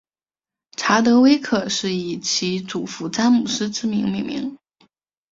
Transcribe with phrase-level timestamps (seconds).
[0.75, 4.57] 查德威克是以其祖父詹姆斯之名命名。